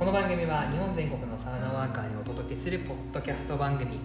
[0.00, 3.98] この番組は日本全国のサウナワーカーにお届けするポッドキャスト番組。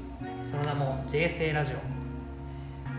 [0.44, 1.78] その名も JSA ラジオ。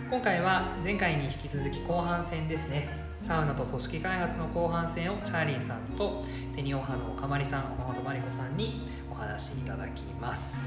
[0.08, 2.88] 今回は前回に引き続き後半戦ですね。
[3.20, 6.24] サウナと組織開発の後半戦をチャーリーさんと
[6.54, 10.66] テニオハの岡まりさん岡本真理子さんにお話いただきます。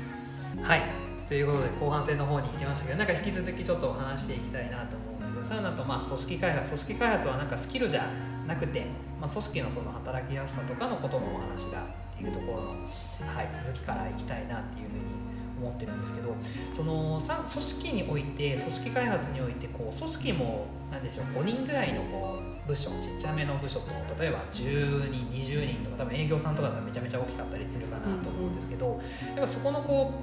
[0.61, 0.83] はい。
[1.27, 8.07] ということで後半戦の方に行きましたけどなんか引き続きちょっとお話していきたいなと思うんですけどサウナとまあ組織開発組織開発はなんかスキルじゃ
[8.47, 8.85] なくて、
[9.19, 11.81] まあ、組織のその働きやすさとかのことのお話だ
[12.23, 14.99] いうところの、はい、続きからいきたいなっていうふうに
[15.61, 16.35] 思ってるんですけど
[16.73, 23.87] そのさ組織において組織開発においてこう組織も何でしょう5人ぐらいのこう部署ちっちゃめの部署と
[24.21, 29.01] 例えば10人20人とか多分営業さんとかだったらめちゃめちゃ大きかったりするかなと思うんですけど、
[29.35, 30.21] やっぱそこのこ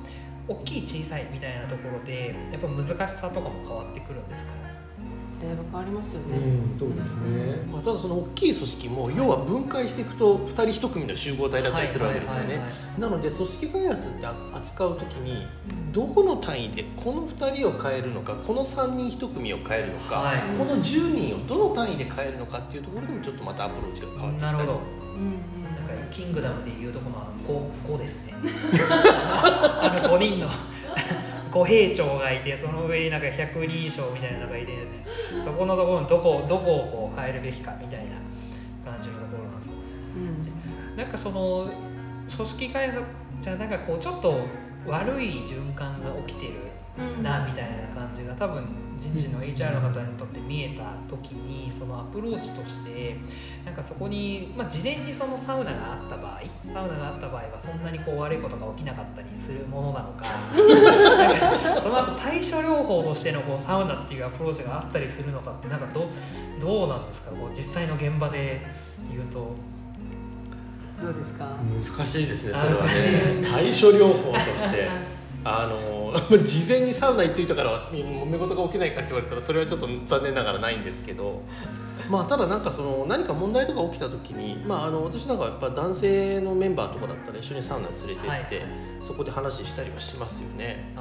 [0.48, 4.52] う大きい小さいみたいなところでやっぱ難しさとかも変わってくるんですか？
[5.42, 6.36] だいぶ変わりますよね。
[6.38, 7.65] うん、そうですね。
[7.86, 12.60] まあ、ただその大きい組織も要は分解していくと2人1組の集合体だったりするわけですよね。
[12.98, 15.46] なので組織開発って扱う時に
[15.92, 24.56] どこの単位でこの2人を変えるのかこの3人1組を変えるのか、はい、この10人をどの単位で変えるのかっていうところでもちょっとまたアプローチが変わってきたり。
[24.58, 24.80] なるほど。
[25.14, 25.56] うん
[26.10, 28.34] キングダムでいうとこのあの 5, 5ですね
[28.88, 30.48] あの5人の
[31.56, 35.06] 五兵長がいてその上になんか百人称みたいなのがいて、ね、
[35.42, 38.16] そこのところのどこどこをこう変えるべきかみたいな
[38.90, 39.70] 感じのところなんです、
[40.16, 41.70] うん、なんかその
[42.36, 43.04] 組織開発
[43.40, 44.40] じゃなんかこうちょっと
[44.86, 48.64] 悪い循環が起きてるなみたいな感じが多分
[48.98, 53.16] 人事の HR の方にとって見えた時にそのアプローチとして
[53.64, 66.08] なんかそこに、まあ、事前にそのサウナがあった場合サウナがあった場合はそんなにこう悪いことが起きなかったりするものなのかかその後対処療法としてのこうサウナっていうアプローチがあったりするのかってなんかど
[66.60, 67.30] どうなんですか？
[67.32, 68.62] こう実際の現場で
[69.12, 69.54] 言うと。
[71.00, 71.56] どうですか？
[71.98, 73.48] 難しいですねそれはね。
[73.52, 74.88] 対処療法として
[75.46, 81.42] あの 事前にサウナ行っといたから揉め事が起きないかって言われたらそれはちょっと残念ながらないんですけど
[82.10, 88.64] まあただなんかその何か問題とか起きた時に、まあ、あの私なんかやっぱ男性のメンバーとかだったら一緒にサウナ連れて行って、はい、
[89.00, 90.92] そこで話したりはしますよね。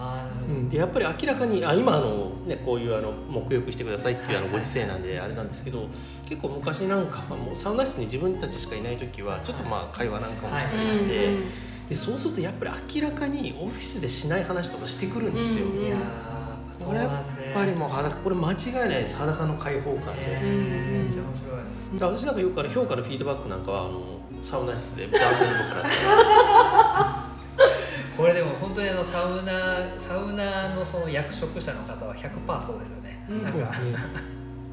[0.48, 5.88] うん、でやっぱり明らかにあ今あの、ね、こういうあの沐浴してくださいっていうあのご時世なんであれなんですけど、
[6.28, 11.26] 結構昔なんかはもうサウナ室に自分たちしかいない時はちょっとまあ会話なんかもしたりして。
[11.28, 11.36] はい
[11.90, 15.68] でそうするとやっぱり明らかにオフィスでしない話とかしてくるんですよ。
[15.68, 15.98] いや
[16.72, 20.40] それやっぱりもう裸これ間違いないです裸の開放感で。
[20.42, 22.16] めっちゃ面白い。
[22.16, 25.84] 私なんかよくある評価のフィードバックなんかはあのサウナ室で男性の方から
[28.18, 33.26] これでも本当にあのサウナサウナのその役職者の方は100%そうですよね。
[33.30, 33.72] うん、なんか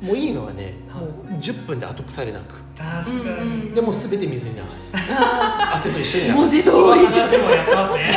[0.02, 2.60] もういいのはね、もう10分で後腐れなく。
[2.76, 3.70] 確かに。
[3.70, 4.96] でも全て水に流す。
[4.96, 6.36] 汗と一緒に流す。
[6.36, 6.74] 文字通り。
[7.06, 8.10] 話もやってますね。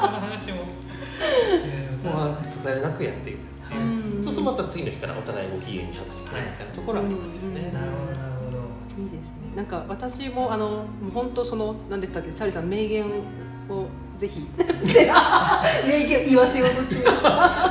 [0.00, 3.36] この話ももう後腐れなくやっていく。
[3.36, 8.58] っていう、そうするとまた次の日からお互いご機嫌に働きたいみたいなところありますよね、なるほどなるほど。
[9.02, 9.36] いいですね。
[9.56, 12.34] なんか私もあのもう本当その何でしたっけ？
[12.34, 13.08] チャーリーさん名言を
[14.22, 14.46] ぜひ。
[15.86, 16.94] 名言言わせようとして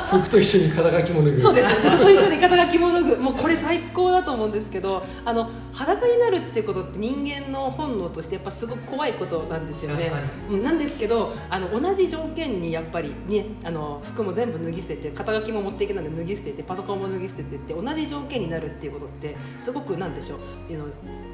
[0.10, 1.42] 服と一緒に肩書きも脱ぐ。
[1.42, 1.76] そうです。
[1.76, 3.18] 服と一緒に肩書きも脱ぐ。
[3.18, 10.12] もうこれ最高だと思うんですけどあの裸になるってことって人間の本能としてやっぱすごく怖いことなんですよね。
[10.50, 20.40] なんですけどあの同じ条件にやっぱり、ね、あの服も全部脱ぎ捨てて肩書きも持っていけないので脱ぎ捨ててパソコンも脱ぎ捨ててって同じ条件になるっていうことってすごくなんでしょう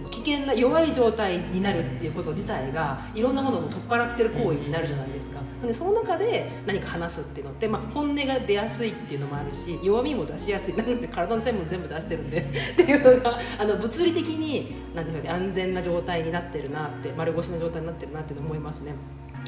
[0.09, 12.39] 危険な弱い状態になるっていうこと自体がいろんなものを取っ払ってる行為になるじゃないですかでその中で何か話すっていうのって、まあ、本音が出やすいっていうのもあるし弱みも出しやすいなので体の線も全部出してるんで
[12.73, 18.93] っていうのがあの物理的に何でしょうね安全な状態になってるなって丸腰の状態になってるなって思いますね。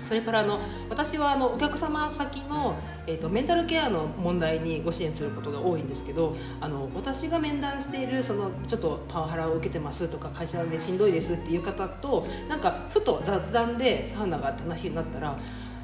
[0.05, 2.75] それからあの私はあのお客様先の、
[3.07, 15.37] えーと、メンタルケアの問題にご支援することが多いんですけどあの私が面談しているそのちょっとパワハラを受けてますとか会社でしんどいですっていう方となんかふと雑談でサウナがって話になったら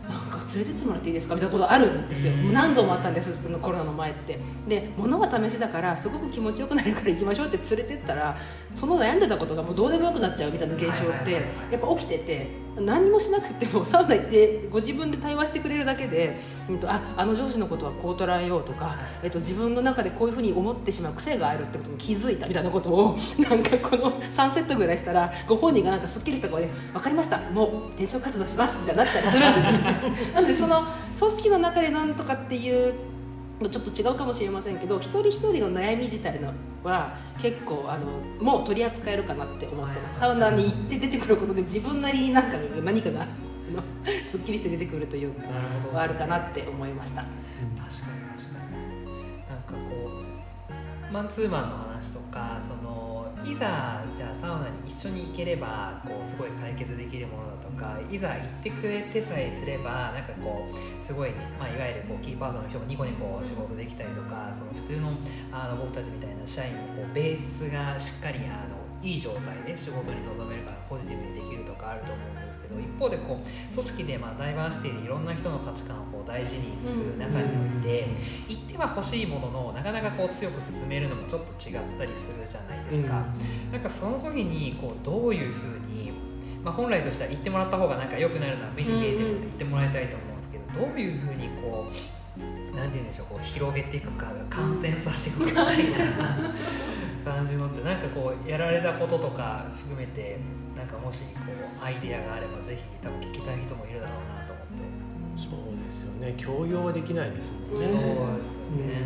[0.08, 2.34] なんか連れてってもらっていいですかみたいなことあるんですよ。
[2.34, 4.40] 何度もあったんですコロナの前って。
[4.68, 8.38] で物は試しだからすごく気持ちよくなるから行きましょうって連れてったら
[8.74, 11.32] その悩んでたことがもうどうでもよくなっちゃうみたいな現象って
[11.72, 16.36] やっぱ起きてて何もしなくてもサウナ行ってご自分で対話してくれるだけで、
[16.70, 23.18] うんと、ああの上司のことはこう捉えようとか、えっと、自分の中でこういうふうに思ってしまう癖があるってことに気づいたみたいなことを
[23.50, 29.72] なんかこの3セットぐらいしたらご本人がなんかすっきりした顔で「分かりましたもう転職活動します」みたいになったりするんですよ。
[30.36, 30.84] なのでその
[31.18, 32.94] 組織の中でなんとかっていう
[33.62, 36.52] ちょっと違うかもしれませんけど一人一人の悩み自体の
[36.84, 38.06] は結構あの
[38.44, 43.26] もう取り扱えるかなって思ってます、サウナに行って出てくることで自分なりになんか何かが
[44.26, 45.48] すっきりして出てくるというか
[45.94, 47.22] はあるかなって思いました。
[47.22, 49.46] 確かに確かに。
[49.48, 50.12] なんかこ
[51.10, 53.15] うマンツーマンの話とかその
[53.46, 65.14] いざじゃあサウナに一緒に行ければこうすごい解決できるものだとかいざ行ってくれてさえすればなんかこうすごい、まあ、いわゆるこうキーパーソンの人もニコニコ仕事できたりとかその普通の
[65.52, 78.08] あの僕たちみたいな社員もこうベースがしっかりあのいい状態で仕事に臨めるからポジティブにできるとかあると思うんでけど一方でこう組織でまあダイバーシティでいろんな人の価値観をこう大事にする中において
[78.48, 83.26] 言っては欲しいもののなかなかこう強く進めるのもちょっと違ったりするじゃないですか。
[83.72, 86.14] なんかその時にこうどういうふうに
[86.66, 92.25] まあ、本来としては言ってもらった方がなんか良くなるのは目に見えてるので言ってもらいたいと思うんですけどどういうふうにこう
[92.76, 96.54] 何て言うんでしょうこう広げていくか感染させていくかみたいな
[97.24, 100.40] 感じのってなんかこうやられたこととか含めて
[100.76, 101.40] なんかもしこ
[101.82, 105.06] うアイデアがあればぜひ多分聞きたい人もいるだろうなと思って。
[105.38, 107.88] そうですよね強要はできないですもんね。
[107.88, 109.02] そうですよね、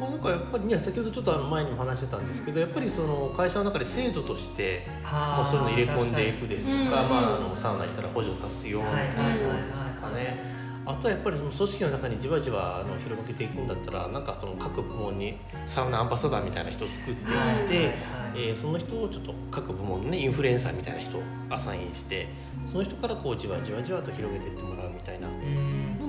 [0.00, 10.51] まあ、なんかやっぱりね先ほどちょっとあの前にも話してたんですけどやっぱりその会社の中で制度としてまあそういうの入れ込んでいくですとか、まあ、あのサウナ行ったら補助貸すよみたいなものですとかね。
[10.84, 17.94] あとはやっぱりその組織の中にじわじわあの広げていくんだったらなんかその各部門にサウナアンバサダーみたいな人を作っていって、
[18.34, 22.28] えー、その人をちょっと各部門のねインフルエンサーみたいな人をアサインして
[22.66, 25.28] その人からこうじわじわじわと広げていってもらうみたいな。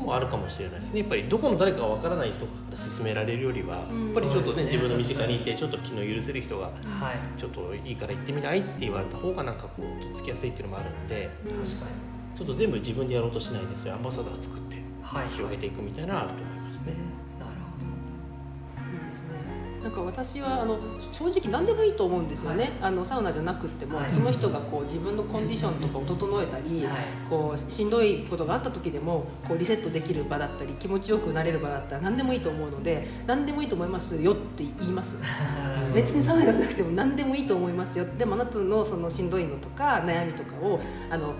[0.03, 0.99] もあるかもしれないですね。
[0.99, 6.71] やっぱりどこの誰かがわからない人から勧められるよりは、やっぱりちょっとね、ね、自分の身近にいてちょっと気の許せる人が、
[7.37, 11.29] ちょっといいから行ってみないって言われた方がなんかこうとっつきやすいっていうのもあるんで。
[11.45, 17.23] 確かにちょっと全部自分でやろうとしないでそういうアンバサダー作って、はい、広げていくみたいなのあると思いますね。
[19.83, 20.79] なんか私はあの
[21.11, 26.95] 正直何でもいいと思うんですよね、はい、あのサウナじゃなくても、はい、その人がこう自分のコンディションとかを整えたり、はい、
[27.29, 35.17] こうしんどいことがあった時でもこうリセットできる場だったり気持ちよくなれる場だったら何でもいいと思うので何でもいいと思いますよって言います。
[35.93, 38.05] 別にサウナじゃなくても何でもいいと思いますよ。
[38.17, 41.33] でもあなたのそのしんどいのとか悩みとかをあの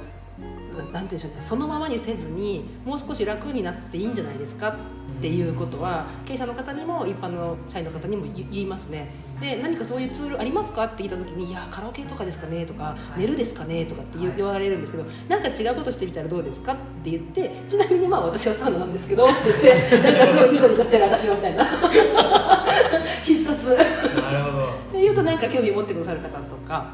[0.77, 1.37] なんて言うんでしょうね。
[1.41, 4.73] そのままにせずにもう少し楽になっていいんじゃないですかっ
[5.21, 9.09] ていうことは経営者の方にも一般の社員の方にも言いますね。
[9.39, 21.65] で何かそういうツールありますかって聞いた時に「いやカラオケとかですかね」とか「寝るですかね」とかって言われるんですけどなんか違うことしてみたらどうですかって言ってちなみにまあ私はサウナなんですけど って言ってなんかすごいニコニコしてる私はみたいな。
[23.23, 23.69] 必殺。
[23.69, 24.65] なるほど。
[24.65, 26.85] って言うとなんか興味持ってくださる方とか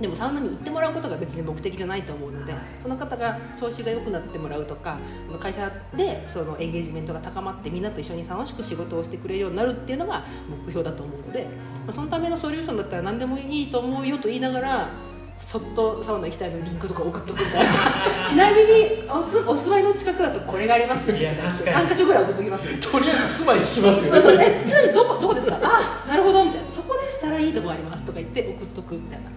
[0.00, 4.98] でもサウナに行ってもらうことが別に目的じゃないと思うのでその方が調子が良くなってもらうとか
[5.40, 11.50] 会社でそのエンゲージメントが高まってみんなと一緒に楽しく仕事をしてくれるようになるっていうのが目標だと思うので、ま
[11.88, 14.88] あ、そのためのソリューションだったら何でもいいと思うよと言いながら
[15.36, 17.72] そっとサウナ行きたいのリンクとか送っとくみたいな。
[18.26, 21.12] ちなみにおつお住まいの近くだとこれがありますね。
[21.14, 22.76] 3か所ぐらい送っときますね。
[22.80, 24.14] とりあえず住まい聞きますよ。
[24.14, 25.60] ねそうそうえちなみにどこどこですか？
[25.62, 26.68] あなるほどみたいな。
[26.68, 29.30] そこでしたらいいとこありますとか言って送っとくみたいな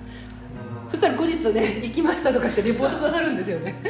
[0.91, 3.81] そしたら後日ね行きましたとかってレポートくださるんですよね。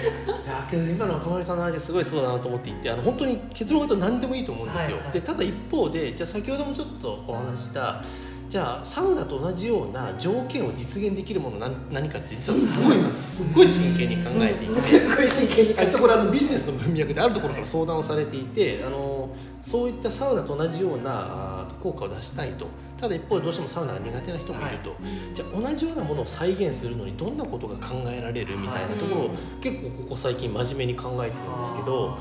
[0.46, 8.04] いやけど今のかまりさんの話すごいそうだなと思っていてあの本当に結論が言うと何でもいいと思うんですよ、はいはい、でただ一方でじゃあ先ほどもちょっとお話した
[8.50, 15.98] じゃあサウナと同じような条件を実現できるもの何何かって実はすごい今すごい真剣に考えていて、うん、 すごい真剣に考えて。
[15.98, 19.30] これあのビジネスの文脈であるところから相談をされていてあの
[19.62, 22.68] そういったサウナと同じような効果を出したいと。
[23.00, 25.00] ただ一方でどうしてもサウナが苦手な人もいると、はい、
[25.34, 32.18] じゃあ同じようなものを再現するのにどんなことが考えられるみたいなところを、結構ここ最近真面目に考えてるんですけど。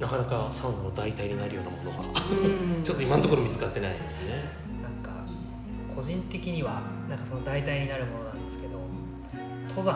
[0.00, 2.04] なかなかサウナの代替になるようなものが
[2.82, 4.50] ちょっと今のところ見つかってないですね。
[4.82, 5.24] なんか
[5.94, 8.72] 個人的にはなんかその代替になるものなんですけど
[9.68, 9.94] 登山。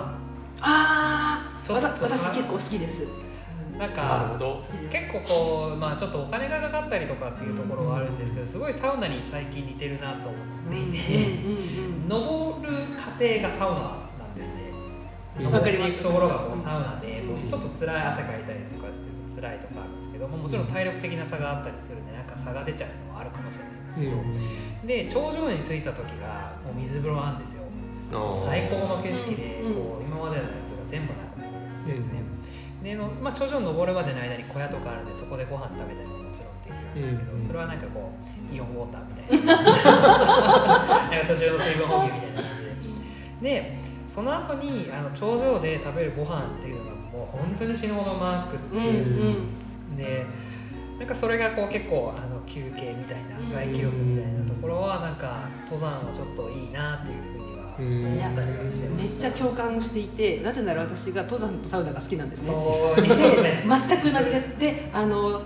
[0.60, 3.02] ああ私結構好きです
[3.78, 4.36] なんか
[4.90, 10.98] 結構こうまあちょっとお金がかかったりとかっていうところはあるんですけどすごいサウナに最近似てるなと思っていて
[12.08, 14.72] 登る過程がサウナなんですね。
[15.38, 19.06] 登っていくところがこうサウナでこうちょっと辛い汗かいたりとかして
[19.40, 27.62] 辛いとかあるんですけどももちろん体力的な差があったりするんでなんか差が出ちゃうのはあるかもしれないんですけど、で頂上に着いた時がもう水風呂なんですよ。
[28.34, 32.22] 最高の景色でこう今までのやつが全部なくなるんですね、
[32.82, 38.12] での、まあ、頂上に登るまでの間に小屋とかあるんでそこでご飯食べたりももちろんできるんですけど、うん、それはなんかこ
[38.52, 39.56] うイオンウォーターみたいな。
[41.10, 42.50] なんか途中の水分補給みたいな感
[43.40, 43.62] じで。
[43.62, 48.80] でその後にあの頂上で食べるご飯っていうのがもう本当に死ぬほどマークって、う。
[48.80, 48.84] ん
[49.90, 50.24] うん、で
[50.98, 57.37] なんかそれがこう結構あの休憩みたいな外気浴みたいなところはなんか登山はちょっといいなっていうふうに
[57.82, 62.50] は思ったりはしてめっちゃ共感をしていてなぜなら私が登山とサウナが好きなんですね。
[62.50, 63.02] そう。
[63.02, 64.58] ですね全く同じです。
[64.58, 65.42] であの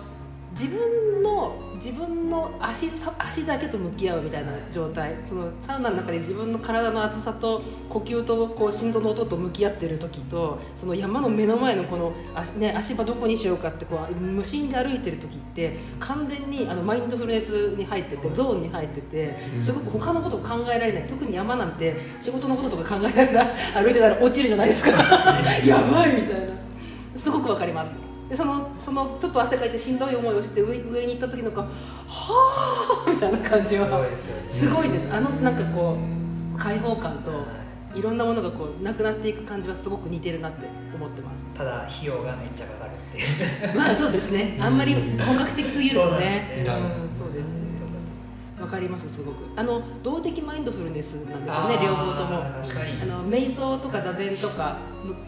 [0.52, 5.16] 自分の自分の足足だけと向き合うみたいな状態。
[5.24, 21.06] そのサウナの中で自分の体の厚さと呼吸とこう心臓の音と向き合ってる時とその山の目の前のこの足,、ね、足場どこにしようかってこう無心で歩いてる時って完全にあのマインドフルネスに入っててゾーンに入っててすごく他のことを考えられない。
[21.08, 24.90] 特に山なんて仕事のこととか考えながら歩いてたら落ちるじゃないですか。
[25.66, 26.52] やばいみたいな。
[27.16, 28.01] すごくわかります
[28.32, 31.68] でそのそのちょっと汗かいてしんどい思いをして上上に行った時のかは
[33.06, 33.86] あみたいな感じは
[34.48, 35.98] すごいですあのなんかこ
[36.54, 37.30] う開放感と
[37.94, 38.00] い。
[38.00, 41.52] ろんなものがこうなくなっていく感じはすごく似てるなって思ってます。
[41.52, 43.76] ただ費用がめっちゃかかるっていう。
[43.76, 44.56] まあそうですね。
[44.58, 47.71] あんまり本格的すぎるとね、うん、そうですね
[48.62, 49.38] わかりますすごく。
[49.56, 52.38] あの動的マインドフルネスなんですよね両方とも。
[52.38, 54.78] あの瞑想とか座禅とか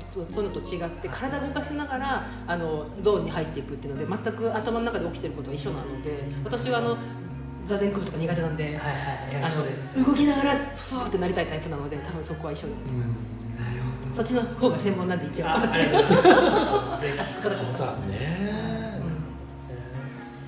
[0.08, 6.96] そういうのと違って体動かしながらあのゾーンに入っていくっていうので全く頭の中で起きてることは一緒なので私はあの
[7.64, 8.82] 座禅組むとか苦手なんで、はいはい、
[9.42, 9.48] あ
[9.98, 14.14] の動きながらふわってなりたいタイプなので多分そこは一緒だと思います、うん、なるほど。
[14.14, 15.78] そっちの方が専門なんで一応私
[18.06, 18.73] ね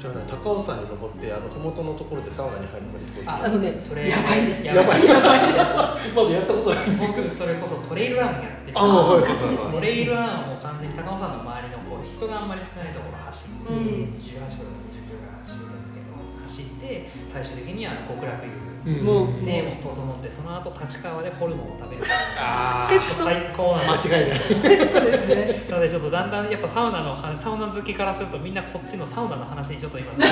[0.06, 4.66] じゃあ、ね、高尾山に登ってあの麓のところでサウナに入るのが理想あのねそれやばいです。
[4.66, 5.04] やばい。
[5.04, 5.52] やばい。
[5.52, 6.14] です。
[6.14, 8.78] まだやったことない僕それこそトレイルランやってる。
[8.78, 9.72] ああ勝ちですね。
[9.72, 16.06] トレイルランを完全に高尾山の周りのこう人があんまり少ないところ走って、うん、18キロとか20キロぐらい走るんですけど
[16.42, 22.02] 走って最終的には極楽湯もうね整ってその後立川でホルモンを食べる。
[22.38, 24.38] あセット最高な間違いない。
[24.38, 25.62] セットですね。
[25.66, 30.12] それでちょっとだんだんやっぱサウナのサウナ好きからするとみんなこっちのサウナの話にちょっと今。
[30.16, 30.24] ち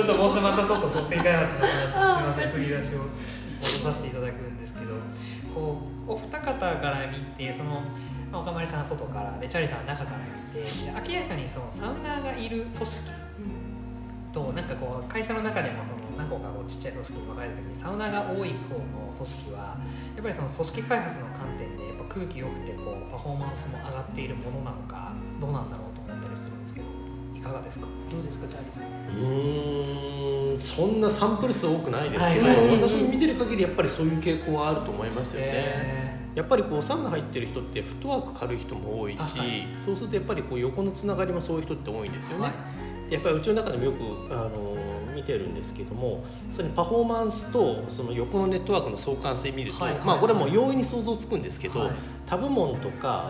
[0.00, 2.48] ょっともっとまたちょっと組織開発の話すみません。
[2.48, 2.98] 次出しを
[3.60, 4.94] 戻させていただくんですけど
[5.54, 7.82] こうお二方から見てその
[8.32, 13.10] 岡丸さんは外からでチャーリーさんは中から見て明らかにそのサウナーがいる組織、
[14.32, 19.58] となんかこう会社の中でもその何個かこうちっちゃい組織に分かれた時にサウナが多い方の組織は
[20.14, 26.86] やっぱりその組織開発の観点でやっぱ空気良くてこうパフォーマンスも上がっているものなのかどうなんだろうと思ったりするんですけど
[27.34, 27.86] いかがですか？
[28.10, 28.46] どうですか？
[28.48, 28.82] チャーリーさん。
[30.54, 32.56] うんそんなサンプル数多くないですけど、はい。
[32.56, 39.38] はい、私の見てる限りやっぱりそういう傾向はあると思いますよね、やっぱりこうサウナ入ってる人ってフットワーク軽い人も多いし
[39.78, 42.52] そうするとやっぱりこう横のつながりもそういう人って多いんですよね、はい
[43.10, 44.70] やっぱりうちの中でもよくあの
[45.14, 51.90] 見てるんですけどもそのパフォーマンスとその横のネットワークの相関性見ると、はいはい、まあこれも容易に想像つくんですけど、はい、
[52.26, 53.24] 他部門とか、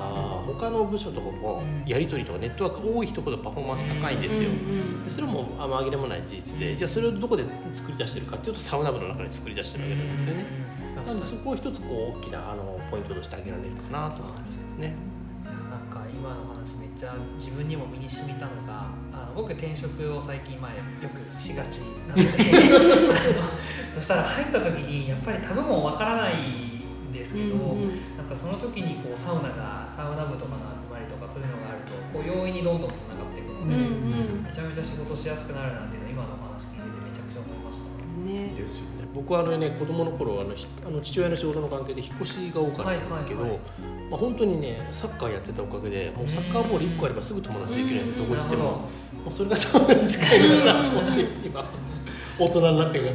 [0.47, 4.51] うん、他の部署とかもやり取りとかネットワーク多い人ほどパフォーマンス高いんですよ。
[5.05, 10.45] でそれもあ紛れもない事実でじゃあそれをどこで作り出してるかっていうとサウナ部の中で作り出してるわけなんですよね。
[10.95, 15.10] なのでそこを一つこう大きなあのポイントとして挙げられるかなと思いますけどね。
[16.61, 18.89] 話めっちゃ自分にも身に染みたのが
[19.35, 22.29] 僕転職を最近前よくしがちなので
[23.97, 26.35] そしたら入った時にやっぱりタグもわからない
[27.09, 38.01] んですけど、うんうん、なんかその時にこうサウナがサウナ部とかの集まりとかそういうのがあるとこう容易にどんどんつながっていくので、うんうん、めちゃめちゃ仕事しやすくなるなっていうのは今のお話聞いててめちゃくちゃ思いました。
[38.21, 40.55] ね、ですよね僕はあのね子供の頃あの
[40.87, 43.65] あの父親の仕事の関係で引っ越しが多かったんですけど、はいはいは
[43.97, 44.11] い。
[44.11, 48.89] まあ、本当にねサッカーやってたおかげでもうサッカーボール1個あればすぐ友達できるんですよどこ行ってもも
[49.29, 51.71] うそれがそんなに近いのかなと思って今
[52.39, 53.13] 大人になってから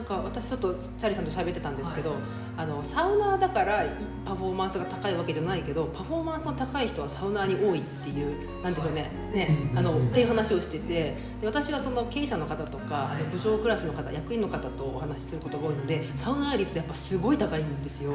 [0.00, 2.18] なんか私ちょっとチャーリーさんと喋ってたんですけど、はい。
[2.60, 3.86] あのサウナーだから
[4.24, 9.10] パフォーマンスが高いわけじゃないけどパフォーマンスの高い人はサウナーに多いっていうなんでしょうね。
[9.32, 18.12] ねあのっていう話をしててで私はその経営者の方とかあの部長クラスの方役員の方とお話しすることが多いのでサウナー率やっぱすごい高いんですよ。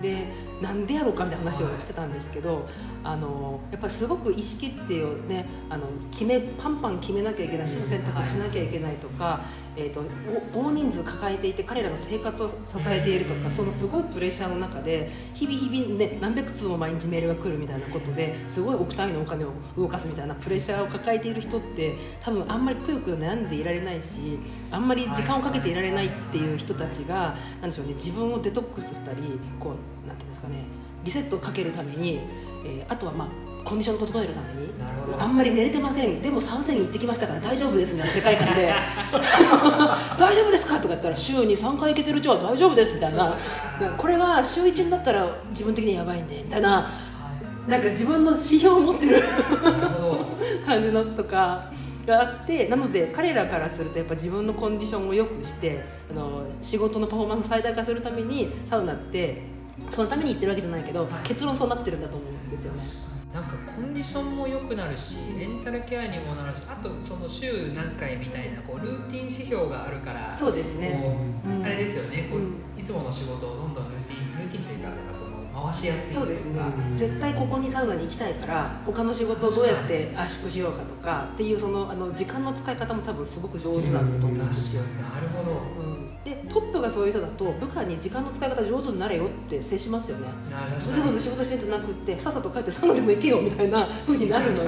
[0.00, 0.26] で
[0.62, 2.66] なんでやろうかみたいな話をしてたんですけど
[3.04, 9.42] あのやっぱりすごく意思決定をねあの決めパンパン決めなきゃいけない取捨選択をしなきゃいけないとか、
[9.74, 10.02] えーと、
[10.54, 12.54] 大人数抱えていて彼らの生活を支
[12.88, 24.38] えているとかそのすごいプレッシャーの中で日々日々、ね、何百通も毎日メールが来るみたいなことですごい億単位のお金を動かすみたいなプレッシャーを抱えている人って多分あんまりくよくよ悩んでいられないし
[24.70, 29.22] あんまり時間をかけていられないっていう人たちがなんでしょうね自分をデトックスしたり
[29.58, 29.74] こ
[30.04, 30.64] うなんていうんですかね
[31.02, 32.20] リセットをかけるために、
[32.64, 33.28] えー、あとはまあ
[33.64, 34.72] コンディションを整えるために
[35.18, 36.22] あんまり寝れてません。
[36.22, 38.72] でも参戦行ってきましたから大丈夫ですみたいな世界観で。
[40.18, 40.76] 大丈夫ですか？
[40.76, 43.36] とか言ったら週に3回行けてるうちは大丈夫ですみたいな。
[43.96, 46.90] これは週1になったら自分的にやばいんでみたいな。
[47.68, 49.22] なんか自分の指標を持ってる。
[50.66, 51.70] 感じのとか
[52.06, 59.42] があってなので彼らからするとやっぱ自分のコンディションを良くしてあの仕事のパフォーマンスを最大化するためにサウナって
[59.88, 63.11] そのために言ってるわけじゃないけど、はい、結論そうなってるんだと思うんですよね。
[63.32, 71.16] なんかコンディションも良くなるしメンタルケアにもなるしあとその週何回みたいなこうルーティン指標があるからそうですね、
[71.64, 72.28] あれですよね。
[72.30, 76.60] こう、いつもの仕事をどんどんルーティンルーティンというかその回しやすいそうですね。
[76.94, 85.81] 絶対ここにサウナに行きたいから他の仕事をどうやって圧縮しようかとかっていうそのあの時間の使い方も多分すごく上手なんだと思うんですよ、なるほど、うん
[86.24, 90.28] でトップがそういう人だと部下に時間の使い方上手になれよって接しますよね。
[90.68, 94.62] ぐずぐず仕事してんじゃなくってさっさと帰ってサウナでも行けよみたいなふうになるので。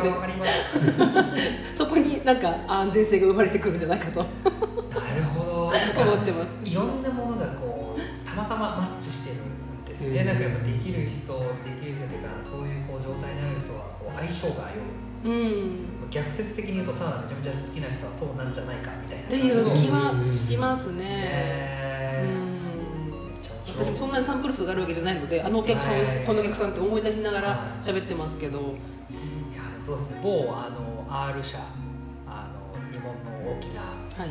[1.73, 4.21] そこになんか安全性が生まれてくるんじゃないかと。
[4.21, 4.27] な
[5.15, 5.55] るほど。
[5.65, 6.51] 思ってます。
[6.65, 14.83] いろんなものがこうたまたまマッチしてるんですね、うん、なんかやっぱできる人できる人というかそういうこう状態になる人はこう相性が良い、
[15.25, 19.25] うん、逆説的に言うとサウナめちゃめちゃ好きな人はそうなんじゃないかみたいな。
[19.25, 22.29] っていう気はしますね、
[23.67, 25.95] 私もそんなにサンプル数があるわけじゃないのであのお客さん、
[26.27, 30.21] このお客さんって思い出しながら喋ってますけど、いやそうですね。
[30.23, 31.59] 某あの R 社
[32.27, 33.81] あの日本の大きな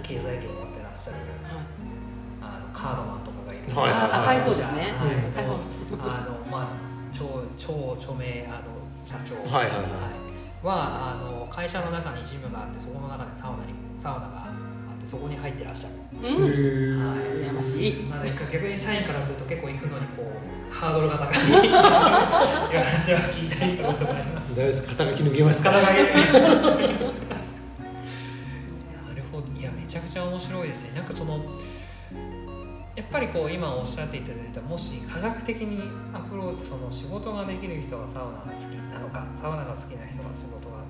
[0.03, 1.65] 経済圏を持ってらっしゃる、はい、
[2.39, 5.57] あのカードマンとかがいる、はい、赤い方ですね、はい、赤い方。
[6.03, 6.77] あのまあ
[7.12, 8.65] 超超著名あの
[9.03, 9.35] 社長。
[9.51, 9.75] はいはい。
[9.75, 9.79] は
[10.19, 10.22] い
[10.63, 14.50] はあの会社の中にジムがあってそこの中でサウナにサウナがあ
[14.96, 15.96] ってそこに入ってらっしゃる、
[16.29, 16.41] うん、
[17.05, 18.10] はい、羨ましい。
[18.10, 21.43] なので逆に社員からすると結構行くのにこうハードルが高い。
[21.43, 21.72] いう
[22.82, 24.55] 話は聞いたりしたことがあります。
[24.55, 26.03] 大丈夫です肩書き抜けますか肩書きな
[29.13, 29.48] るほど。
[29.60, 30.91] いやめちゃくちゃ面白いですね。
[30.96, 31.39] なんかその
[32.95, 35.81] やっぱりこう今おっしゃっていただいたもし科学的に
[36.13, 38.59] アプローチその仕事ができる人がサウナが好き
[38.93, 40.83] なのかサウナが好きな人が仕事が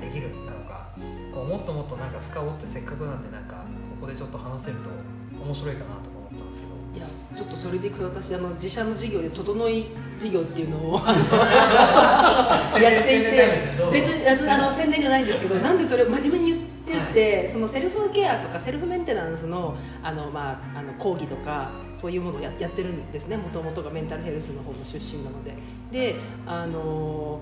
[0.00, 0.88] できるなのか
[1.34, 3.56] こうもっともっとなんか深掘ってせっかくなんでなんか
[4.00, 4.88] ここでちょっと話せると
[5.44, 6.72] 面白いかなと思ったんですけど。
[6.94, 9.86] いやちょっとそれでいくと私あの自社の事業で整い
[10.20, 11.06] 事業っていうのを や
[13.00, 13.58] っていて
[13.90, 16.61] 別にあの宣伝じゃないんですけどなんでそれを真面目に言っ
[17.12, 25.54] で、そのセルフケアとかセルフメンテナンスのあの、まあ、あの講義とかそういうものをややってるんですねもともとがメンタルヘルスの方の出身なので。
[25.90, 27.40] であの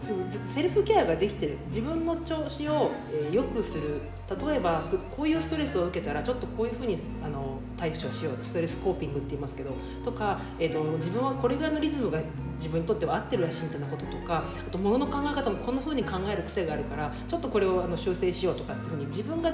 [0.00, 2.90] セルフケアができてる自分の調子を
[3.30, 9.72] 良くする例えばこういうストレスを受けたらちょっとこういうふうにあの対処しようストレスコーピングって言いますけど
[10.04, 12.20] とか、えーと、自分はこれぐらいのリズムが
[12.54, 19.52] 自分にとっては合ってるらしいみたいなこととかあと物の考え方もこんなふうに考える癖があるからちょっとこれをあの修正しようとかっていうふうに自分が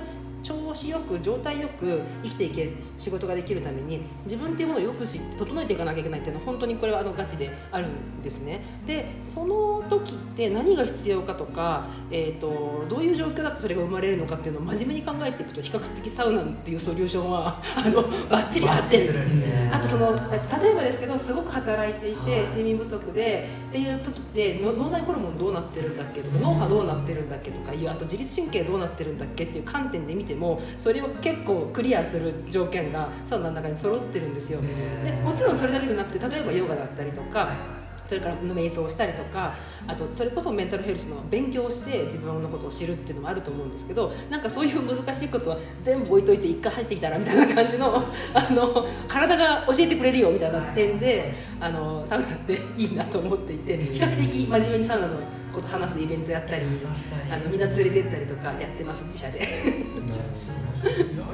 [0.76, 8.62] 調子よく状態よく生きていけ仕事ができるために自分っていうものをよくし整えていかなきゃいけないっていうのは本当にこれはあのガチであるんですね。
[8.86, 34.60] でその時って何が必要かとか、えーと、どういう状況だとそれが生まれるのかっていうのを真面目に考えていくと比較的サウナっていうソリューションは あのバッチリ合ってる、ね、あとその例えばですけどすごく働いていて睡眠不足でっていう時って脳内ホルモンどうなってるんだっけとか脳波どうなってるんだっけとかいうあと自律神経どうなってるんだっけっていう観点で見てもそれを結構クリアする条件がサウナの中に揃ってるんですよ。
[35.04, 37.52] でもちろんそれだけじゃなくて例えばヨガだったりとか
[38.06, 39.54] それから瞑想をしたりとか
[39.86, 47.96] あとそれこそメンタルヘルスの勉強をして自分のことを知るっていうのもあると思うんですけどなんかそういう難しいことは全部置いといて一回入ってきたらみたいな感じの
[48.34, 55.14] あの体が教えてくれるよみたいな点であのサウナっていいなと思っていて比較的真面目にサウナの
[55.56, 56.66] こと話すイベントやったり
[57.30, 59.40] あのみんな連れてったりとかやってます自社で。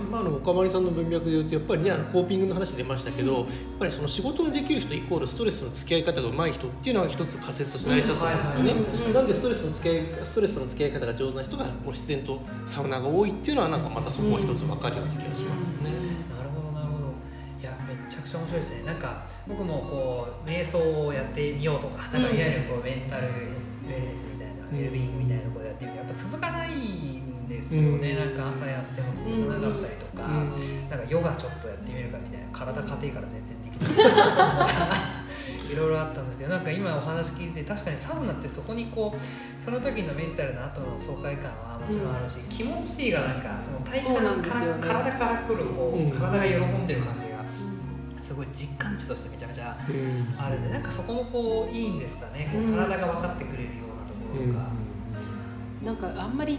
[0.01, 3.45] 今の岡丸さんの文脈でいうとやっぱりねあのコーピングの話出ましたけどやっ
[3.79, 9.13] ぱりその仕事ができる人イコールストレスの付き合い方が上手い人っていうのが一つ仮説として成り立つんですよね。
[9.13, 15.91] なんでストレスの付き合いストレスの付き合い方が上手な人が自然とサウナが多いっていうのはなんかまたそこは一つ分かるような気がしますよね。
[16.29, 17.07] なるほどなるほど。
[17.61, 18.83] いやめちゃくちゃ面白いですね。
[18.85, 32.43] なんか僕もこう瞑想をやってみようとかなんかいわゆるこうメンタルウェルネスみたいな、ウェルビーイングみたいなことやってみるやっぱ続かないんですよね、なんか朝やっても続かなかったりとか、なんかヨガちょっとやってみるかみたいな。
[32.53, 33.89] 体家庭から全然できな
[35.69, 35.73] い。
[35.73, 47.32] いろいろあったんですけどなんか今お話聞いて確かにサウナってそこにこうその時のメンタルの後の爽快感はもちろんあるし、うん、気持ちいいがなんかその体感から、ね、体からくるこう、うん、体が喜んでる感じが
[48.23, 49.77] すごい実感値としてめちゃめちゃ
[50.39, 52.51] あるんで、うん、なんかそこもこういいんですかね。
[52.53, 54.71] こう体が分かってくれるようなところとか、
[55.81, 56.59] うん、なんかあんまり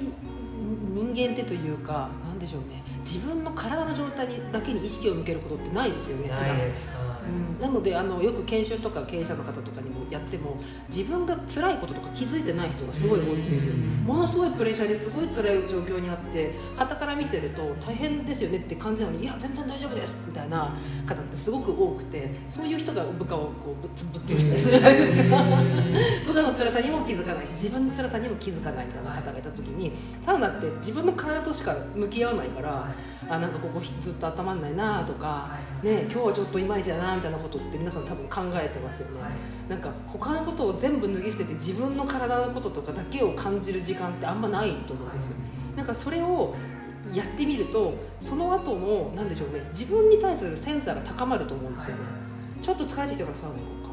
[0.93, 2.83] 人間ってというかなんでしょうね。
[2.99, 6.29] 自分の体の状態にだけに意識を向けることってないですよね。
[6.29, 6.89] ないです。
[7.27, 13.73] うん、なのであのよく研修とか経営者の方とかにもやっても自分が辛いこととか気づいてない人がすごい多いんですよ、
[14.05, 25.23] ものすごいプレッシャーですごい辛い状況にあって傍から見てると大変ですよねって感じなのにいや全然大丈夫ですみたいな方ってすごく多くてそういう人が部下をこうぶっつぶっつしたりするじゃないですか。
[26.27, 32.93] 部下の辛さにも気づかないし自分の辛さにも気づかないみたいな方がいた時にサウナって自分の体としか向き合わないから
[33.29, 39.31] あなんかここずっと温まんないなとか、ね、今日はちょっといまいちだなみたいなことって皆さん多分考えてますよね、はい、
[39.69, 45.35] なんか他のことを全部脱ぎ捨てて自分の体のこととかだけを感じる時間ってあんまないと思うんですよ、
[45.75, 46.53] なんかそれを
[47.13, 52.01] やってみるとその後も何でしょうね自分に対するセンサーが高まると思うんですよね、
[52.61, 53.92] ちょっと疲れてきたからサウナ行こ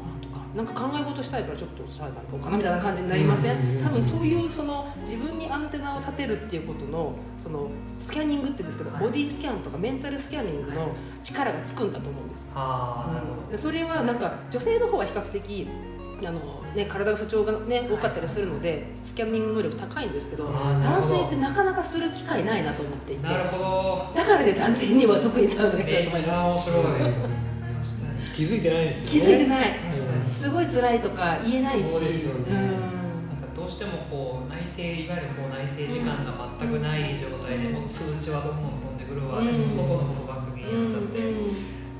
[0.55, 3.81] なんか考え事したいからちょっとサウナ行こうかなみたいな感じになりません？
[3.81, 10.89] 多分そういうその自分にアンテナを立てるっていうことのそのスキャニングって言うんですけどボディスキャンとかメンタルスキャニングの
[11.23, 15.67] 力がつくんだと思うんです、うん、それはなんか女性の方は比較的
[16.23, 16.39] あの
[16.75, 23.23] ね、体が不調が、ね、多かったりするのでスキャニング能力高いんですけど男性ってなかなかする機会ないなと思っていて。
[23.23, 24.11] なるほど。
[24.15, 27.50] だからね男性には特にサウナが必要だと思います。
[28.41, 29.11] 気づいてないですよね。
[29.11, 29.79] 気づいてない。
[30.27, 31.85] すごい辛いとか言えないし。
[31.85, 32.71] そうですよね、なん
[33.37, 41.21] かどうしてもこう内省いわゆるこう内省時間が全くない状態で、もう通知はどんどん飛んでくるわ、でも外のことばっかりやっちゃって、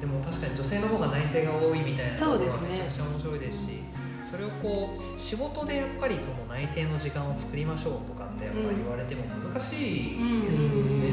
[0.02, 3.86] でも確かに女性の方が内省が多いみたいなところがめちゃくちゃ面白いですし
[4.32, 11.06] それをこう仕事でやっぱりその内省の時間を作りましょうとかってやっぱり言われても難しいですよね。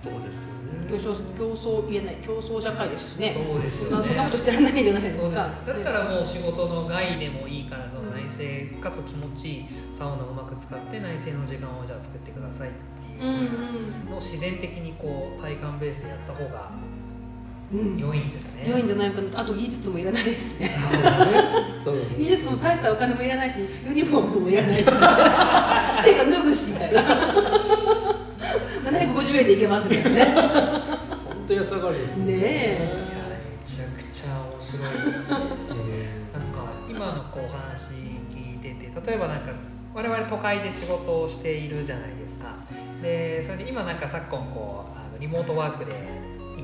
[0.00, 0.56] そうですよ
[0.88, 3.28] 競争競争言えない競争社会ですしね。
[3.28, 5.36] そうですよね、そんなことしてらんないじゃないですか。
[5.66, 12.72] だったらもう仕事の外でもいいからその内政かつ気持ちいいサウナをうまく使って内政の時間をじゃあ作ってくださいっ
[13.18, 16.70] ていうのを自然的にこう体感ベースでやった方が
[17.70, 19.40] 良いんですね、うん、良いんじゃないかな。
[19.40, 20.70] あと技術もいらないです ね。
[22.18, 24.84] 技術も大したお金もいらないしユニフォームもいらないし。
[24.88, 27.02] ていうか脱ぐしみたいな。
[28.90, 30.02] 750円でいけますね。
[30.02, 30.14] 本
[31.48, 32.24] 当安上がりですね。
[32.26, 33.08] ねえ。
[33.58, 35.40] めちゃくちゃ面白いです、 なん
[36.52, 37.94] か今のこうお話
[38.30, 39.52] 聞いてて例えばなんか
[39.94, 42.54] 我々都会で仕事をしているじゃないですか。
[43.00, 45.92] でそれで今なんか昨今こうあのリモートワークで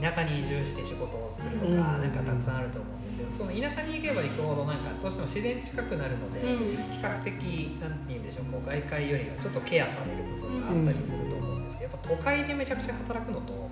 [0.02, 7.32] 田舎に移住して仕事をするとか、うん、なんかたくさんあると思うんですけどその田舎に行けば行くほどなんかどうしても自然近くなるので、うん、比較的
[7.80, 13.63] なんて言うんでしょうこう外界よりはちょっとケアされる部分があったりすると思うんですけど、やっぱ都会でめちゃくちゃ働くのと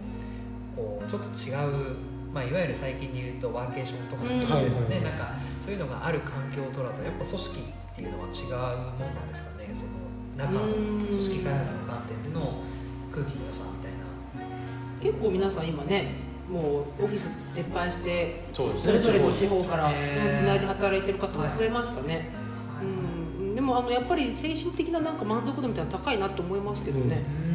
[0.82, 1.96] こうちょっと違う、
[2.34, 5.32] まあ、いわゆる最近で言うとワーケーションとかってですかね、うん、なんか
[5.64, 9.68] そういうのがある環境とだとやっぱ組織っていうのは違うもんなんですかね。
[9.72, 9.90] その
[10.36, 10.72] 中の
[11.06, 12.54] 組織開発の観点での
[13.10, 14.02] 空気の良さみたいな。
[15.00, 16.14] 結構皆さん今ね
[16.48, 19.90] もうオフィス撤廃してそれぞれの地方から
[20.32, 22.30] つないで働いてる方が増えましたね。
[22.80, 27.22] うん、でもあのやっぱり精神的ななんか満足度みたいな高いなと思いますけどね。
[27.24, 27.51] それをな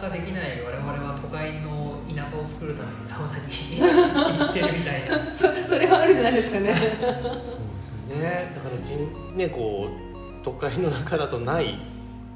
[0.00, 3.44] かできない我々は都会の田舎を作るためにサウナに
[3.78, 5.28] 行ってるみたいな。
[5.34, 6.74] そそれはあるじゃないですかね。
[6.74, 8.52] そうですよね。
[8.54, 8.94] だからじ
[9.36, 11.78] ねこう都会の中だとない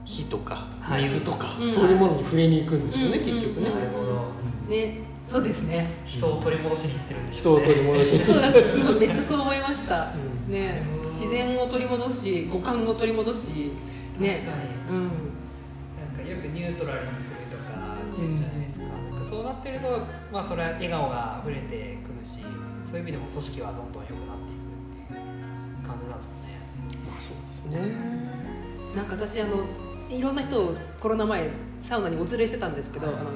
[0.04, 0.66] 火とか
[0.98, 4.34] 水とか、はい、そういうものに触れに行くんですよね、うん、結局ね、なるほど
[4.68, 4.98] ね。
[5.24, 5.88] そうですね。
[6.04, 8.78] 人を取り戻しに行ってるんです、ね、人を取り戻しにそうなんです。
[8.78, 10.12] 今めっちゃそう思いました、
[10.48, 10.82] うん、ね。
[11.08, 13.72] 自然を取り戻し五感を取り戻し。
[14.18, 14.40] ね。
[14.90, 15.00] うん。
[15.02, 17.33] なんかよくニュートラルにす
[18.28, 19.88] るじゃないですかうん、なんかそうなってると
[20.32, 22.40] まあそれは笑顔が溢れてくるし
[22.86, 26.60] そういう意味でも組織はどんどん良くなっていくっていう感じなんですかね。
[27.08, 28.24] まあそうですね。
[28.94, 29.64] なんか私あの
[30.08, 33.30] いろんな人をコロナ前サウナにお連れしてたんですけど、はい、あの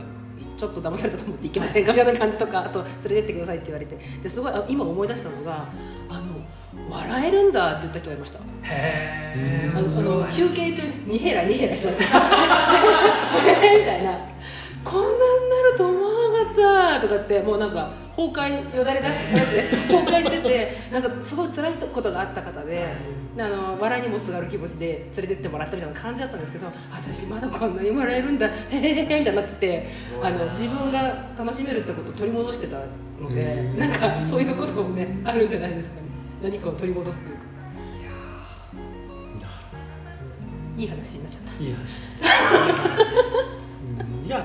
[0.56, 3.96] ちょっと騙されたと思って行きませんかみたいな感じとかあと連れてってくださいって言われて。
[3.96, 5.66] ですごい今思い出したのが
[6.08, 6.38] あの
[6.90, 8.38] 笑えるんだって言った人がいました。
[8.38, 12.20] へえその休憩中にニヘラニヘラしてたんですよ。
[13.78, 14.18] みたいな
[16.58, 22.94] ったとかってもうなんか崩壊よだれだってまして崩壊しててなんかすごい辛いことがあった方で
[23.38, 29.88] あの笑いにもすがる気持ちで連れてってもらったみたいな感じだったんですけど私まだこんなに笑えるんだへへへみたいになってて
[30.22, 31.00] あの自分が
[31.38, 32.78] 楽しめるってことを取り戻してた
[33.20, 36.02] のでなんかそういうこともねあるんじゃないですかね。
[36.42, 37.48] 何かを取り戻すというか。
[40.76, 41.64] いい話になっちゃった。
[41.64, 42.02] いい話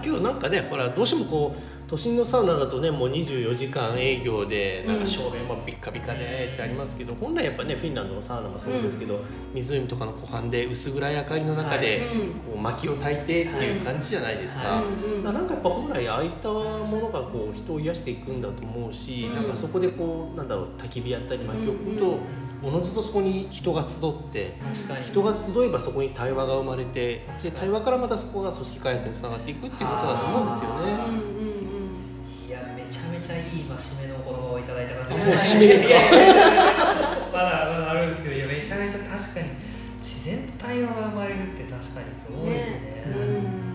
[0.03, 9.19] けどなんかねほらどうしてもこう都心のサウナだとねもう24時間営業でなんか照明もビッカビカでってありますけど、本来やっぱねフィンランドのサウナもそうですけど、
[9.53, 12.07] 湖とかの湖畔で薄暗い明かりの中で、
[12.47, 14.83] こう薪を焚いてっていう感じじゃないですか,、だか
[15.23, 16.61] らなんかやっぱ本来ああいったも
[16.99, 22.17] のがこう人を癒していくんだと思うし、なんかそこでこうなんだろう焚き火やったり薪を置くと、
[22.63, 24.55] おのずとそこに人が集って
[25.03, 31.43] 人が集えばそこに対話が生まれてで対話からまたそこが組織開発につながっていくっていうことだと思うんですよね。
[32.93, 35.95] ちゃめちゃいい、まあ、締めの言葉をいただいた感じもう締めですか？
[37.33, 39.49] まだまだあるんですけどいやめちゃめちゃ確かに
[39.97, 43.73] 自然と対話が生まれるって確かにそうですね、ね、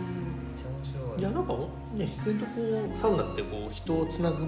[1.18, 1.22] い。
[1.22, 1.66] やなんか、ね、
[2.07, 2.53] 自然とこ
[2.94, 4.46] うサウナってこう人をつなぐ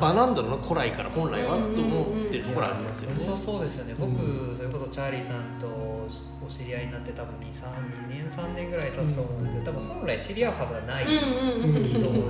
[0.00, 3.24] 場なんだろうな古来から本来はと思ってるところありますよね。
[3.24, 3.94] 本当そうですよね。
[3.98, 4.12] 僕、
[4.56, 6.06] それこそチャーリーさんとお
[6.48, 7.66] 知り合いになって多分2、3、
[8.10, 11.12] 2年、3年ぐらい経つと思うんですけど、多分本来知り合うはずはない人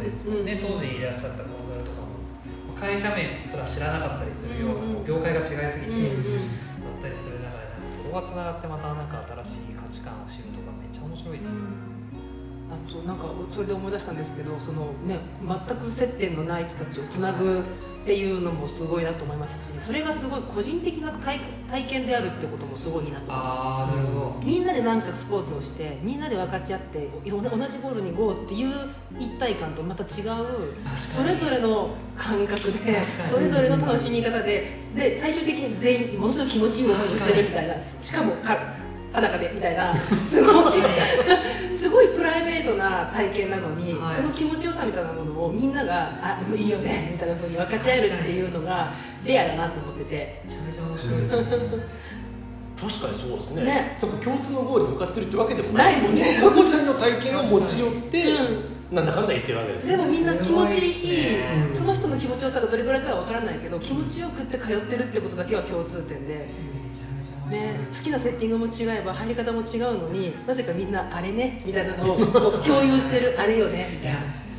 [0.03, 0.59] ですもんね。
[0.61, 2.15] 当時いらっしゃったコンサルとかも
[2.75, 11.86] 会社名すら知らなかったりするような、業界が違いすぎて、だったりする中でそこがつながってまたなんか新しい価値観を知るとかめっちゃ面白いですよね。
[12.89, 17.63] あとなんかそれで思い出したんですけどその、ね、全く接点のない人たちをつなぐ
[18.07, 23.61] っていうのもすごいなと思いますしそれがすごい個人的な体体験であるってこともすごいいいなと思います。
[23.61, 24.37] あなるほど。
[24.45, 28.73] みんなでなんかスポーツをしてみんなで分かち合って同じゴールに GO っていう
[29.19, 30.09] 一体感とまた違う
[30.95, 37.83] それぞれの感覚でそれぞれの楽しみ方でで最終的に全員ものすごい気持ちいい思いをしてるみたいな。
[37.83, 38.57] しかもか
[39.13, 39.93] 裸でみたいな。
[40.25, 40.55] すごい
[41.87, 48.93] すごいプライベートな体験なのに、はい、その気持ちよさみたいなものをみんなが「あもういいよね」みたいなふうに分かち合えるっていうのが
[49.25, 50.43] レアだなと思ってて。
[50.45, 51.43] めちゃめちゃ面白いですね。
[52.77, 53.65] 確かにそうですね。
[53.65, 53.99] ね。
[54.01, 56.41] 多分共通のゴールに向かってるってわけでもないですよね。
[56.43, 58.23] 個人の体験を持ち寄って、
[58.91, 66.49] うん、なんだかんだ言ってるわけですでもみんな気持ちいい、ね、その人の気持ちよさがどれぐらいかは分からないけど気持ちよくって通ってるってことだけは共通点で、
[67.51, 72.17] ね、好きなセッティングも違えば入り方も違うのになぜかみんなあれねみたいなのを
[72.59, 74.15] 共有してるあれよねいや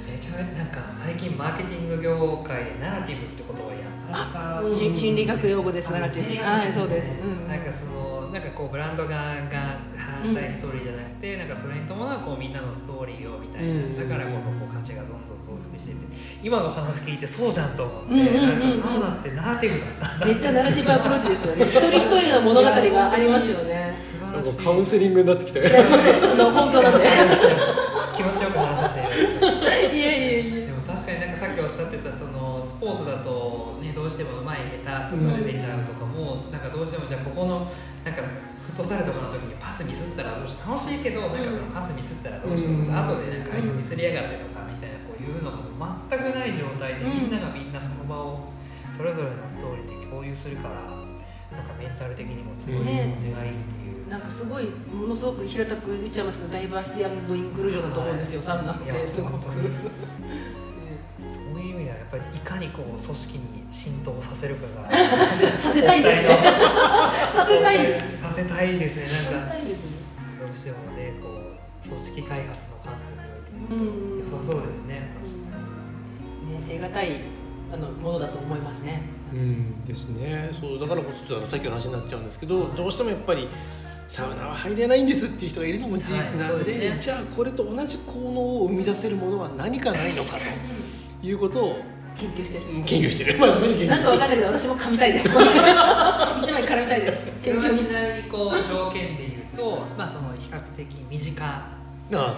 [0.10, 15.98] めちゃめちゃなんか最近マーケティング業界でナラティブって言葉をやったあ心理学用語ですナラティブはいそうです、うん、なんかそのなんかこうブランド側が話したいストーリーじゃなくて、うん、なんかそれに伴うこうみんなのストーリーをみたいな、うん、だからこそこう価値がどんどん増幅してて
[16.44, 21.66] 今の話聞いてそうじゃんと思って、うんうんうん、サウナってナラティブだっためっちゃナラティブアプローチですよね。
[21.66, 23.98] 一人一人の物語がありますよね。
[24.22, 25.84] なんかカウンセリングになってきたよ。
[25.84, 27.08] すみません本当なんで。
[28.18, 29.96] 気持ちよく話させていただいて。
[29.98, 37.66] いやいやいやでも確かになんかさっきおっしゃってたそのスポーツだとねどうしてもうまい下手とかで出ちゃうとかも、うん、なんかどうしてもじゃあここの
[38.06, 45.58] なんかフットサルとかの時にパスミスったらどうし楽しいけど、なんかそのパスミスったらどうしようとか、うん、後でなんかあいつミスりやがってとかみたいなこういうのが
[46.10, 48.54] 全くない状態で、みんながみんなその場を
[48.96, 53.98] それぞれのストーリーで共有するからなんかメンタル的にもすごい気持ちがいいっていう。
[54.10, 59.34] なんかすごいものすごく平たく言っちゃいますけどダイバーシティインクルージョンだと思うんですよ、はい、サウナってすごく。
[62.48, 66.30] かにこう組織に浸透させるかが させたいんですね。
[67.34, 69.04] させたいさせたいですね。
[69.32, 71.28] なんかどうしてもねこ
[71.84, 72.94] う組織開発の観
[73.70, 75.58] 点において良さそうですね確か
[76.48, 76.78] に。
[76.78, 77.08] ね得難い
[77.74, 79.02] あのものだと思いますね。
[79.34, 80.50] うんですね。
[80.58, 83.50] そうだからこそさっきの話になっちゃうんですけどどうしてもやっぱり
[84.08, 90.38] サウナは入れないんですっていう人がいるのも事実なのではいでね、じゃあこれと同じ効能を生み出せるものは何かないのか
[91.20, 92.84] ということを研究してる。
[92.86, 95.28] 研究してる、 まあ、なんかわかんないけど私も噛みたいです。
[95.30, 97.46] 一枚絡みたいです。
[97.46, 97.78] 研究。
[97.78, 101.78] ちなみにこう条件で言うと、まあ、その比較的身近
[102.10, 102.32] であ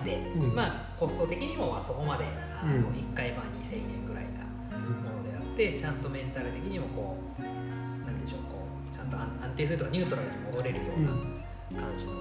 [0.00, 0.18] って
[0.54, 2.24] まあコスト的にもまあそこまで
[2.62, 12.12] あの1回まあ2000円ぐらいなものであってちゃんとメンタル的にもこうなんでしょうこうちゃんと安定するとニュートラルに戻れるような感じの、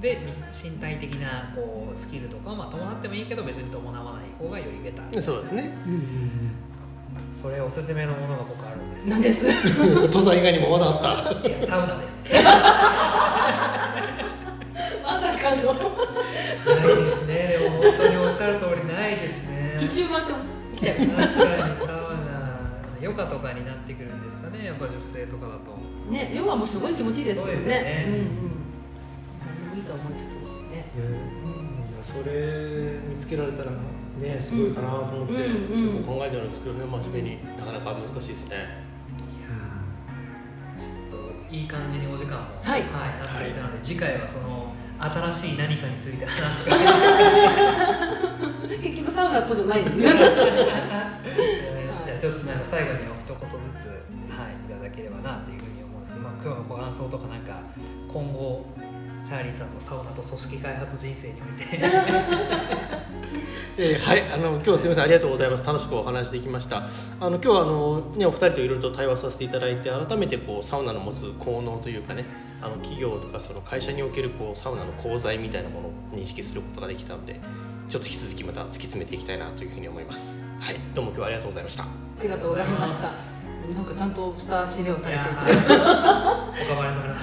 [0.00, 0.18] で
[0.52, 5.20] 身体的なこうスキルとかはまあ伴ってもいいけど別に伴わない方がよりベター。
[5.20, 6.63] そうですね、うんうんうん
[7.34, 9.44] それおすすめのものが僕あるんです何です。
[10.06, 11.48] 登山以外にもまだあった。
[11.48, 12.22] いやサウナです。
[15.02, 15.74] まさかの。
[15.74, 15.80] な
[16.92, 17.58] いですね。
[17.58, 19.78] でも本当におっしゃる通りないですね。
[19.80, 20.32] 一周回って
[20.76, 20.96] きちゃう。
[20.96, 22.70] 確かにサウナ
[23.00, 24.66] ヨガとかになってくるんですかね。
[24.66, 25.76] やっぱ女性とかだと。
[26.12, 27.66] ねヨガもすごい気持ちいいですけどね。
[27.66, 28.22] ね、うんうん、
[29.42, 30.34] 何でもいいと思いつつ
[30.70, 33.72] ね、うん、それ見つけられたら
[34.18, 37.58] ねすごいかなと思って、うんうん、考えてるんですけどね真面目に。
[37.58, 38.84] なかなか難しいですね。
[41.54, 42.90] いい感じにお時間も、はい、はい、な
[43.40, 46.68] ってきたので、はい、次回はその新しい何かについて話す。
[46.68, 46.74] か
[48.82, 50.10] 結局サウナとじゃないんでじゃ
[52.16, 53.44] あちょっとなんか最後にお一言ず
[53.84, 53.92] つ、は
[54.50, 57.60] い、いただければなというふうに思うんですけど、まあ、今日のご感想とかなんか
[58.08, 58.66] 今後
[59.24, 61.78] チャーリーさんのサウナと組織開発人生において
[63.76, 65.04] えー、はいあの今日はすみません。
[65.04, 65.66] ありがとうございます。
[65.66, 66.88] 楽しくお話できました。
[67.20, 72.24] あの今日はあの、ね、お二人といろいろと対話させていただいて改めてこうサウナの持つ効能というかね
[72.62, 77.40] あの企業とかその会社におけるこうサウナの功罪みたいなものを認識することができたので
[77.88, 80.44] ちょっと引き続きまた突き詰めていきたいなというふうに思います。
[80.60, 81.84] はいどうも今日はありがとうございました。
[81.84, 83.34] ありがとうございました
[83.74, 85.30] なんかちゃんとした締めをされていて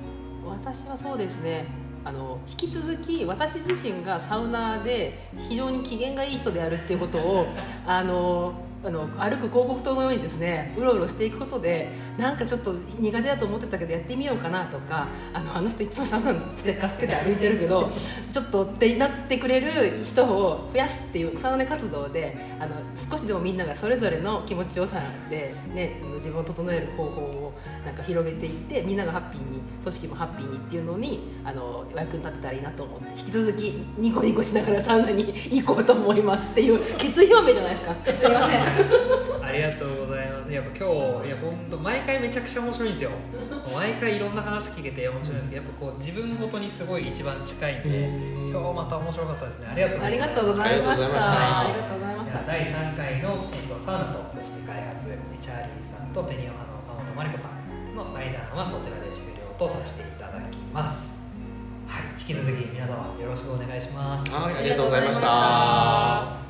[0.46, 1.66] 私はそうですね
[2.04, 7.46] あの引き続き私自身がサウナーで非常に機嫌がいい人であるっていうことを
[7.87, 17.90] あのあの歩く広告塔のようにですねうろうろしていくことでなんかちょっと苦手だと思ってたけどやってみようかなとかあのあの人いつもサウナのステッカーつけて歩いてるけど
[18.32, 27.52] ちょっとってなってくれる人を増やすっていう草の根活動であの少しでもみんながそれぞれの気持ちよさで、ね、自分を整える方法を
[27.84, 33.62] なんか広げていってみんながハッピーに組織もハッピーにっていうのにあの役に立てたらいいなと思って引き続き
[33.96, 37.96] ニコニコしながらサウナに行こうと思いますっていう決意表明じゃないですか。
[38.04, 38.67] すいません。
[39.42, 40.52] ありがとうございます。
[40.52, 43.11] やっぱ今日いや本当毎回めちゃくちゃ面白いんですよ。
[43.74, 48.09] 毎回いろんな話聞けて面白いんですけどやっぱこう自分ごとにすごい一番近いんで
[48.50, 49.66] 今日また面白かったですね。
[49.72, 51.61] ありがとうありがとうございました。
[51.61, 52.42] ありがとうございました。
[52.46, 55.07] 第3回の、えっと、サウナと組織開発
[55.40, 61.16] チャーリーさんとテニオ派の岡本真理子さんの対談はこちらで終了とさせていただきます。
[61.87, 62.20] はい。
[62.20, 64.31] 引き続き皆様よろしくお願いします。
[64.31, 66.47] はいありがとうございました